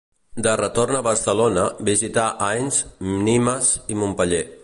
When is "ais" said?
2.47-2.81